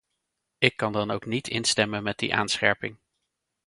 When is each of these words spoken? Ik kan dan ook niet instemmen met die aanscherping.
Ik 0.57 0.77
kan 0.77 0.93
dan 0.93 1.11
ook 1.11 1.25
niet 1.25 1.47
instemmen 1.47 2.03
met 2.03 2.17
die 2.17 2.35
aanscherping. 2.35 2.97